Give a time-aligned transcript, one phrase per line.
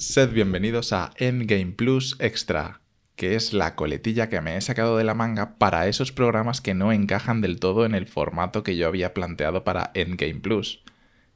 [0.00, 2.82] Sed bienvenidos a Endgame Plus Extra,
[3.16, 6.72] que es la coletilla que me he sacado de la manga para esos programas que
[6.72, 10.84] no encajan del todo en el formato que yo había planteado para Endgame Plus.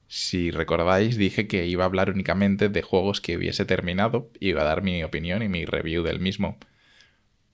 [0.07, 4.65] Si recordáis, dije que iba a hablar únicamente de juegos que hubiese terminado, iba a
[4.65, 6.57] dar mi opinión y mi review del mismo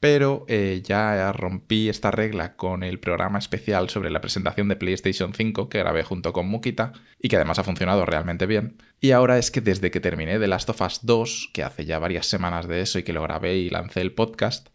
[0.01, 5.33] pero eh, ya rompí esta regla con el programa especial sobre la presentación de PlayStation
[5.33, 8.77] 5 que grabé junto con Mukita y que además ha funcionado realmente bien.
[9.01, 11.99] Y ahora es que desde que terminé The Last of Us 2, que hace ya
[11.99, 14.69] varias semanas de eso y que lo grabé y lancé el podcast,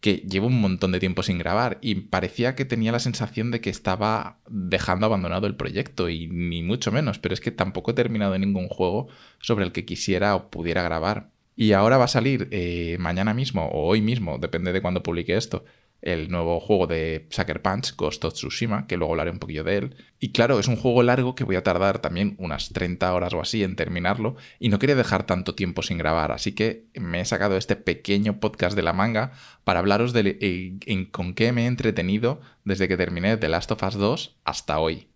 [0.00, 3.60] que llevo un montón de tiempo sin grabar y parecía que tenía la sensación de
[3.60, 7.94] que estaba dejando abandonado el proyecto y ni mucho menos, pero es que tampoco he
[7.94, 9.08] terminado ningún juego
[9.40, 11.30] sobre el que quisiera o pudiera grabar.
[11.56, 15.36] Y ahora va a salir eh, mañana mismo o hoy mismo, depende de cuándo publique
[15.36, 15.64] esto,
[16.02, 19.76] el nuevo juego de Sucker Punch, Ghost of Tsushima, que luego hablaré un poquillo de
[19.78, 19.96] él.
[20.20, 23.40] Y claro, es un juego largo que voy a tardar también unas 30 horas o
[23.40, 27.24] así en terminarlo y no quería dejar tanto tiempo sin grabar, así que me he
[27.24, 29.32] sacado este pequeño podcast de la manga
[29.64, 33.82] para hablaros de eh, con qué me he entretenido desde que terminé The Last of
[33.82, 35.08] Us 2 hasta hoy.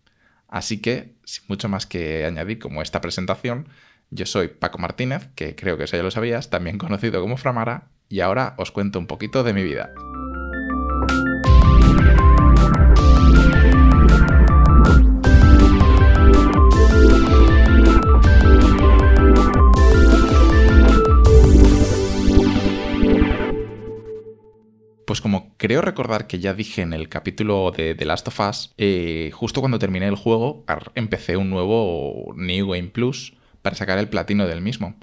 [0.49, 3.69] Así que, sin mucho más que añadir como esta presentación,
[4.11, 7.91] yo soy Paco Martínez, que creo que eso ya lo sabías, también conocido como Framara,
[8.09, 9.91] y ahora os cuento un poquito de mi vida.
[25.07, 28.73] Pues como creo recordar que ya dije en el capítulo de The Last of Us,
[28.79, 30.65] eh, justo cuando terminé el juego
[30.95, 34.97] empecé un nuevo New Game Plus para sacar el platino del mismo.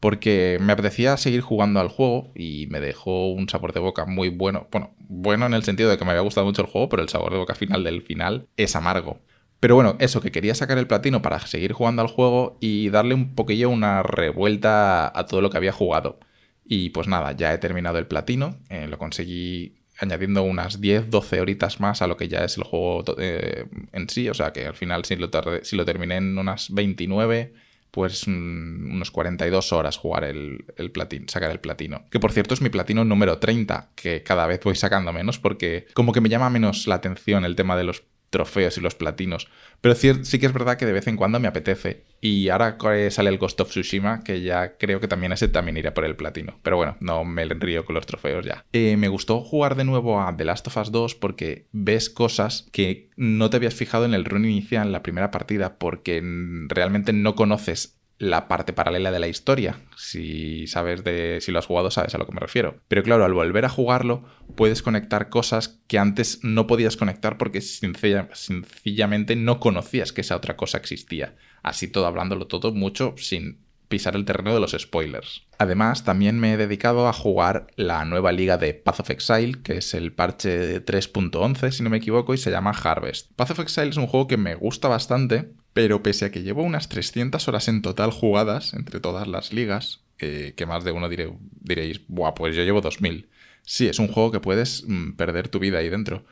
[0.00, 4.28] Porque me apetecía seguir jugando al juego y me dejó un sabor de boca muy
[4.28, 4.68] bueno.
[4.70, 7.08] Bueno, bueno en el sentido de que me había gustado mucho el juego, pero el
[7.08, 9.20] sabor de boca final del final es amargo.
[9.60, 13.14] Pero bueno, eso, que quería sacar el platino para seguir jugando al juego y darle
[13.14, 16.20] un poquillo una revuelta a todo lo que había jugado.
[16.64, 21.80] Y pues nada, ya he terminado el platino, eh, lo conseguí añadiendo unas 10-12 horitas
[21.80, 24.76] más a lo que ya es el juego eh, en sí, o sea que al
[24.76, 25.28] final si lo,
[25.62, 27.52] si lo terminé en unas 29
[27.90, 32.04] pues mm, unos 42 horas jugar el, el platino, sacar el platino.
[32.10, 35.86] Que por cierto es mi platino número 30, que cada vez voy sacando menos porque
[35.94, 39.48] como que me llama menos la atención el tema de los trofeos y los platinos.
[39.80, 42.04] Pero sí que es verdad que de vez en cuando me apetece.
[42.20, 42.76] Y ahora
[43.10, 46.16] sale el Ghost of Tsushima, que ya creo que también ese también irá por el
[46.16, 46.58] platino.
[46.62, 48.64] Pero bueno, no me río con los trofeos ya.
[48.72, 52.68] Eh, me gustó jugar de nuevo a The Last of Us 2 porque ves cosas
[52.72, 56.22] que no te habías fijado en el run inicial, en la primera partida, porque
[56.68, 59.80] realmente no conoces la parte paralela de la historia.
[59.96, 62.80] Si sabes de si lo has jugado, sabes a lo que me refiero.
[62.88, 64.24] Pero claro, al volver a jugarlo,
[64.56, 70.56] puedes conectar cosas que antes no podías conectar porque sencillamente no conocías que esa otra
[70.56, 71.36] cosa existía.
[71.62, 75.46] Así todo hablándolo todo mucho sin pisar el terreno de los spoilers.
[75.58, 79.78] Además, también me he dedicado a jugar la nueva liga de Path of Exile, que
[79.78, 83.32] es el parche 3.11, si no me equivoco, y se llama Harvest.
[83.34, 86.64] Path of Exile es un juego que me gusta bastante, pero pese a que llevo
[86.64, 91.08] unas 300 horas en total jugadas entre todas las ligas, eh, que más de uno
[91.08, 93.28] diréis, Buah, pues yo llevo 2000.
[93.62, 96.24] Sí, es un juego que puedes mm, perder tu vida ahí dentro.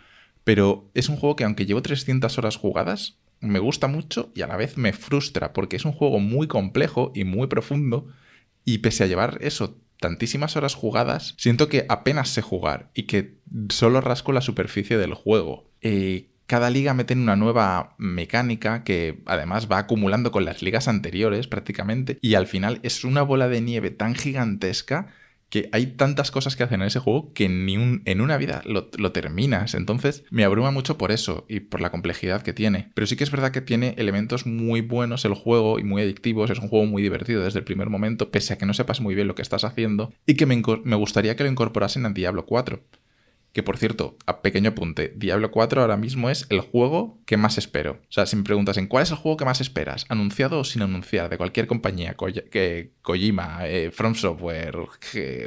[0.43, 4.49] Pero es un juego que aunque llevo 300 horas jugadas, me gusta mucho y a
[4.49, 8.09] la vez me frustra porque es un juego muy complejo y muy profundo
[8.65, 13.37] y pese a llevar eso tantísimas horas jugadas, siento que apenas sé jugar y que
[13.69, 15.71] solo rasco la superficie del juego.
[15.83, 21.47] Eh, cada liga mete una nueva mecánica que además va acumulando con las ligas anteriores
[21.49, 25.09] prácticamente y al final es una bola de nieve tan gigantesca
[25.49, 28.63] que hay tantas cosas que hacen en ese juego que ni un, en una vida
[28.65, 29.75] lo, lo, terminas.
[29.75, 32.91] Entonces me abruma mucho por eso y por la complejidad que tiene.
[32.95, 36.51] Pero sí que es verdad que tiene elementos muy buenos el juego y muy adictivos.
[36.51, 39.15] Es un juego muy divertido desde el primer momento, pese a que no sepas muy
[39.15, 40.13] bien lo que estás haciendo.
[40.27, 42.81] Y que me, me gustaría que lo incorporasen en Diablo 4.
[43.57, 47.57] Que por cierto, a pequeño apunte, Diablo 4 ahora mismo es el juego que más
[47.57, 48.03] espero.
[48.03, 50.65] O sea, si me preguntas en cuál es el juego que más esperas, anunciado o
[50.65, 52.17] sin anunciar, de cualquier compañía,
[52.51, 54.77] que Kojima, eh, From Software,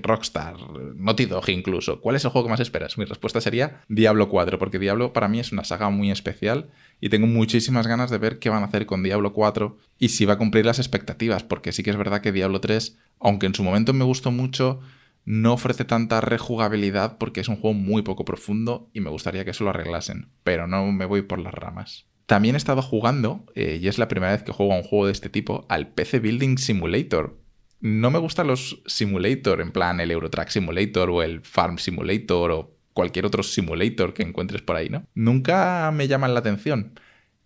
[0.01, 0.55] Rockstar,
[0.95, 2.97] Naughty Dog incluso, ¿cuál es el juego que más esperas?
[2.97, 7.09] Mi respuesta sería Diablo 4, porque Diablo para mí es una saga muy especial y
[7.09, 10.33] tengo muchísimas ganas de ver qué van a hacer con Diablo 4 y si va
[10.33, 13.63] a cumplir las expectativas, porque sí que es verdad que Diablo 3, aunque en su
[13.63, 14.79] momento me gustó mucho,
[15.25, 19.51] no ofrece tanta rejugabilidad porque es un juego muy poco profundo y me gustaría que
[19.51, 22.07] eso lo arreglasen, pero no me voy por las ramas.
[22.25, 25.07] También he estado jugando, eh, y es la primera vez que juego a un juego
[25.07, 27.39] de este tipo, al PC Building Simulator.
[27.79, 32.77] No me gustan los simulator, en plan el Eurotrack Simulator o el Farm Simulator o
[32.93, 35.07] cualquier otro simulator que encuentres por ahí, ¿no?
[35.15, 36.99] Nunca me llaman la atención.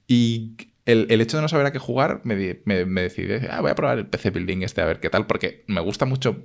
[0.07, 3.71] Y el, hecho de no saber a qué jugar me, me, me decidí, ah, voy
[3.71, 6.43] a probar el PC Building este a ver qué tal, porque me gusta mucho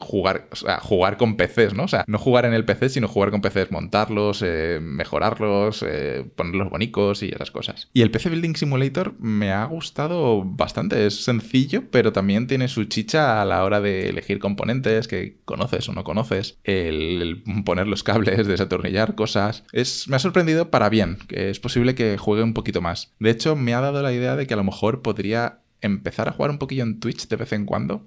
[0.00, 1.84] jugar, o sea, jugar con PCs, ¿no?
[1.84, 6.24] O sea, no jugar en el PC, sino jugar con PCs, montarlos, eh, mejorarlos, eh,
[6.36, 7.88] ponerlos bonitos y esas cosas.
[7.92, 11.06] Y el PC Building Simulator me ha gustado bastante.
[11.06, 15.88] Es sencillo, pero también tiene su chicha a la hora de elegir componentes que conoces
[15.88, 19.64] o no conoces, el, poner los cables, desatornillar cosas.
[19.72, 23.12] Es, me ha sorprendido para bien, que es posible que juegue un poquito más.
[23.18, 26.32] De hecho, me ha dado la idea de que a lo mejor podría empezar a
[26.32, 28.06] jugar un poquillo en Twitch de vez en cuando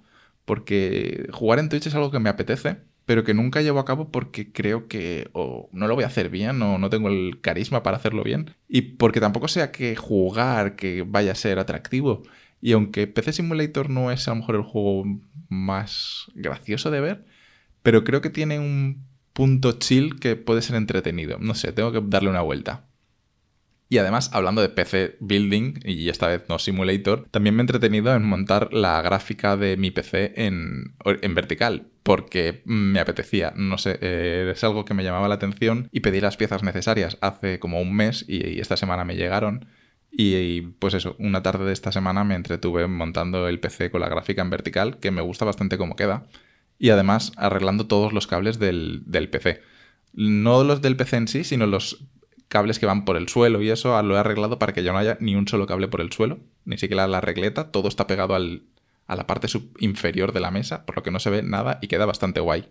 [0.52, 2.76] porque jugar en Twitch es algo que me apetece,
[3.06, 6.28] pero que nunca llevo a cabo porque creo que o no lo voy a hacer
[6.28, 10.76] bien o no tengo el carisma para hacerlo bien y porque tampoco sea que jugar
[10.76, 12.24] que vaya a ser atractivo.
[12.60, 15.06] Y aunque PC Simulator no es a lo mejor el juego
[15.48, 17.26] más gracioso de ver,
[17.82, 21.38] pero creo que tiene un punto chill que puede ser entretenido.
[21.40, 22.90] No sé, tengo que darle una vuelta.
[23.92, 28.16] Y además, hablando de PC Building, y esta vez no Simulator, también me he entretenido
[28.16, 30.96] en montar la gráfica de mi PC en,
[31.36, 36.00] vertical, porque me apetecía, no sé, eh, es algo que me llamaba la atención y
[36.00, 39.66] pedí las piezas necesarias hace como un mes y, esta semana me llegaron.
[40.10, 44.08] Y, pues eso, una tarde de esta semana me entretuve montando el PC con la
[44.08, 46.28] gráfica en vertical, que me gusta bastante cómo queda.
[46.80, 49.62] Y además arreglando todos los cables del, del PC.
[50.14, 52.08] No los del PC en sí, sino los
[52.52, 54.98] cables que van por el suelo y eso lo he arreglado para que ya no
[54.98, 58.36] haya ni un solo cable por el suelo, ni siquiera la regleta, todo está pegado
[58.36, 58.64] al,
[59.08, 59.48] a la parte
[59.80, 62.66] inferior de la mesa, por lo que no se ve nada y queda bastante guay.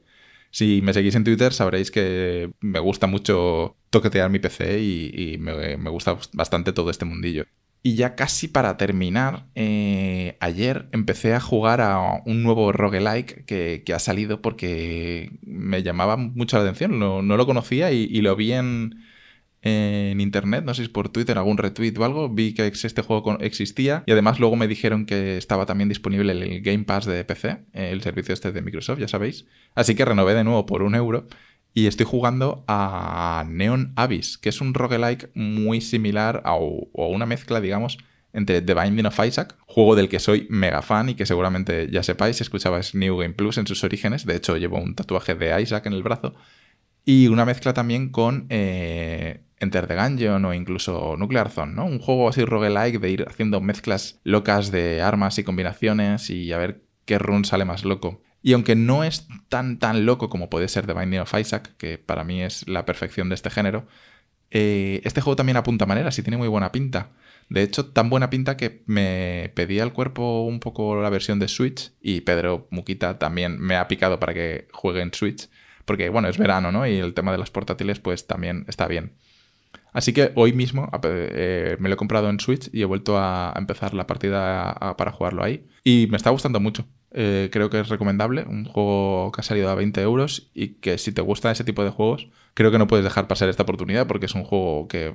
[0.50, 5.76] Si me seguís en Twitter sabréis que me gusta mucho toquetear mi PC y, me,
[5.88, 7.46] gusta bastante todo este mundillo.
[7.82, 13.82] Y ya casi para terminar, eh, ayer empecé a jugar a un nuevo roguelike que,
[13.86, 18.52] que, ha salido porque me llamaba mucho la atención, no, lo conocía y lo vi
[18.52, 19.09] en,
[19.62, 23.38] en internet, no sé si por Twitter, algún retweet o algo, vi que este juego
[23.40, 27.64] existía y además luego me dijeron que estaba también disponible el Game Pass de PC,
[27.72, 29.46] el servicio este de Microsoft, ya sabéis.
[29.74, 31.26] Así que renové de nuevo por un euro
[31.74, 37.26] y estoy jugando a Neon Abyss, que es un roguelike muy similar a, o una
[37.26, 37.98] mezcla, digamos,
[38.32, 42.02] entre The Binding of Isaac, juego del que soy mega fan y que seguramente ya
[42.02, 44.24] sepáis escuchabais New Game Plus en sus orígenes.
[44.24, 46.34] De hecho, llevo un tatuaje de Isaac en el brazo.
[47.04, 51.84] Y una mezcla también con eh, Enter the Gungeon o incluso Nuclear Zone, ¿no?
[51.84, 56.58] Un juego así roguelike de ir haciendo mezclas locas de armas y combinaciones y a
[56.58, 58.22] ver qué run sale más loco.
[58.42, 61.98] Y aunque no es tan tan loco como puede ser The Binding of Isaac, que
[61.98, 63.86] para mí es la perfección de este género,
[64.50, 67.10] eh, este juego también apunta maneras y tiene muy buena pinta.
[67.48, 71.48] De hecho, tan buena pinta que me pedía al cuerpo un poco la versión de
[71.48, 75.48] Switch y Pedro Muquita también me ha picado para que juegue en Switch,
[75.84, 76.86] porque bueno, es verano, ¿no?
[76.86, 79.16] Y el tema de las portátiles pues también está bien.
[79.92, 83.52] Así que hoy mismo eh, me lo he comprado en Switch y he vuelto a,
[83.56, 85.66] empezar la partida para jugarlo ahí.
[85.84, 86.86] Y me está gustando mucho.
[87.12, 88.44] Eh, creo que es recomendable.
[88.44, 91.82] Un juego que ha salido a 20 euros y que si te gusta ese tipo
[91.84, 95.06] de juegos, creo que no puedes dejar pasar esta oportunidad porque es un juego que
[95.06, 95.14] eh,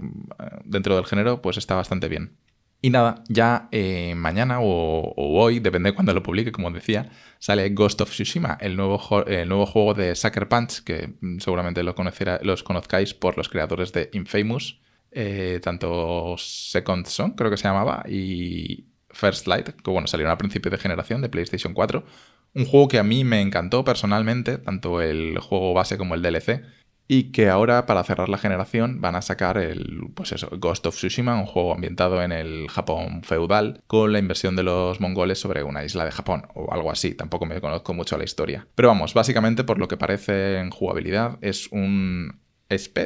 [0.65, 2.35] dentro del género pues está bastante bien.
[2.85, 7.09] Y nada, ya eh, mañana o, hoy, depende de cuando lo publique, como decía,
[7.39, 9.01] sale Ghost of Tsushima, el nuevo,
[9.47, 11.95] nuevo juego de Sucker Punch, que mm, seguramente lo
[12.43, 14.79] los conozcáis por los creadores de Infamous,
[15.09, 20.37] eh, tanto Second Son, creo que se llamaba, y First Light, que bueno, salieron a
[20.37, 22.05] principio de generación de PlayStation 4.
[22.53, 26.61] Un juego que a mí me encantó personalmente, tanto el juego base como el DLC,
[27.07, 30.95] y que ahora para cerrar la generación van a sacar el pues eso, Ghost of
[30.95, 35.63] Tsushima, un juego ambientado en el Japón feudal con la inversión de los mongoles sobre
[35.63, 38.67] una isla de Japón o algo así, tampoco me conozco mucho la historia.
[38.75, 42.43] Pero vamos, básicamente por lo que parece en jugabilidad es un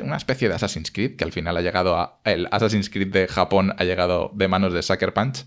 [0.01, 3.27] una especie de Assassin's Creed que al final ha llegado a el Assassin's Creed de
[3.27, 5.45] Japón ha llegado de manos de Sucker Punch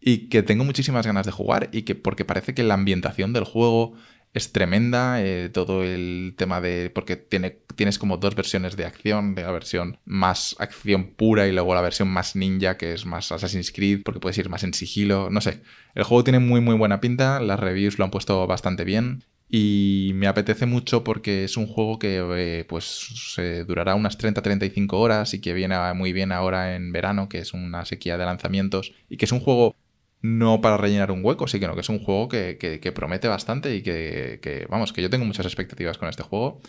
[0.00, 3.44] y que tengo muchísimas ganas de jugar y que porque parece que la ambientación del
[3.44, 3.94] juego
[4.34, 6.90] es tremenda, eh, todo el tema de...
[6.94, 11.52] porque tiene, tienes como dos versiones de acción, de la versión más acción pura y
[11.52, 14.74] luego la versión más ninja, que es más Assassin's Creed, porque puedes ir más en
[14.74, 15.62] sigilo, no sé.
[15.94, 19.24] El juego tiene muy muy buena pinta, las reviews lo han puesto bastante bien.
[19.50, 24.92] Y me apetece mucho porque es un juego que eh, pues se durará unas 30-35
[24.92, 28.92] horas y que viene muy bien ahora en verano, que es una sequía de lanzamientos
[29.08, 29.74] y que es un juego
[30.20, 34.66] no para rellenar un hueco, sino que es un juego que, promete bastante y que,
[34.68, 36.60] vamos, que yo tengo muchas expectativas con este juego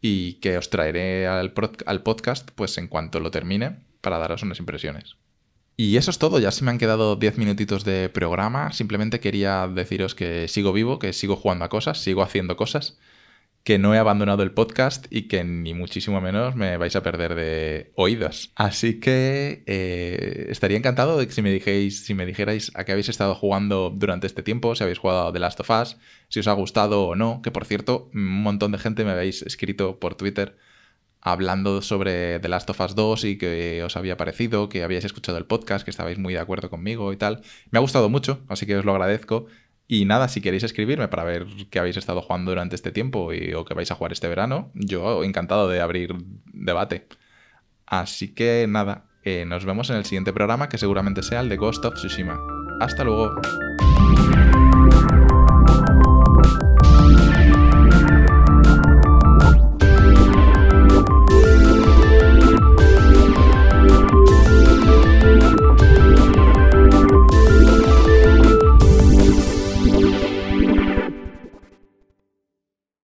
[0.00, 1.52] y que os traeré al,
[1.86, 5.16] al podcast pues en cuanto lo termine para daros unas impresiones.
[5.78, 9.68] Y eso es todo, ya se me han quedado 10 minutitos de programa, simplemente quería
[9.68, 12.98] deciros que sigo vivo, que sigo jugando a cosas, sigo haciendo cosas
[13.66, 17.34] que no he abandonado el podcast y que ni muchísimo menos me vais a perder
[17.34, 18.52] de oídos.
[18.54, 21.42] Así que eh, estaría encantado de que si
[22.14, 25.58] me dijerais a qué habéis estado jugando durante este tiempo, si habéis jugado The Last
[25.58, 25.96] of Us,
[26.28, 29.42] si os ha gustado o no, que por cierto, un montón de gente me habéis
[29.42, 30.56] escrito por Twitter
[31.20, 35.38] hablando sobre The Last of Us 2 y que os había parecido, que habíais escuchado
[35.38, 37.40] el podcast, que estabais muy de acuerdo conmigo y tal.
[37.72, 39.46] Me ha gustado mucho, así que os lo agradezco.
[39.88, 43.54] Y nada, si queréis escribirme para ver qué habéis estado jugando durante este tiempo y,
[43.54, 46.14] o qué vais a jugar este verano, yo encantado de abrir
[46.52, 47.06] debate.
[47.86, 51.56] Así que nada, eh, nos vemos en el siguiente programa que seguramente sea el de
[51.56, 52.38] Ghost of Tsushima.
[52.80, 53.30] Hasta luego.